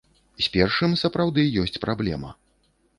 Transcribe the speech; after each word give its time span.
З 0.45 0.49
першым 0.55 0.97
сапраўды 1.03 1.47
ёсць 1.67 1.81
праблема. 1.87 2.37